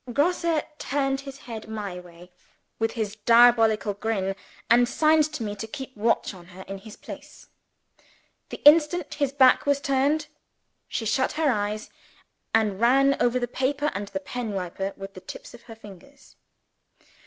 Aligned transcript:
Grosse 0.11 0.63
turned 0.79 1.21
his 1.21 1.37
head 1.45 1.67
my 1.69 1.99
way, 1.99 2.31
with 2.79 2.93
his 2.93 3.17
diabolical 3.17 3.93
grin; 3.93 4.35
and 4.67 4.89
signed 4.89 5.31
to 5.33 5.43
me 5.43 5.55
to 5.55 5.67
keep 5.67 5.95
watch 5.95 6.33
on 6.33 6.47
her, 6.47 6.63
in 6.63 6.79
his 6.79 6.95
place. 6.97 7.49
The 8.49 8.63
instant 8.65 9.13
his 9.13 9.31
back 9.31 9.67
was 9.67 9.79
turned, 9.79 10.25
she 10.87 11.05
shut 11.05 11.33
her 11.33 11.51
eyes, 11.51 11.91
and 12.51 12.79
ran 12.81 13.15
over 13.21 13.37
the 13.37 13.47
paper 13.47 13.91
and 13.93 14.07
the 14.07 14.19
pen 14.19 14.53
wiper 14.53 14.91
with 14.97 15.13
the 15.13 15.21
tips 15.21 15.53
of 15.53 15.61
her 15.65 15.75
fingers! 15.75 16.35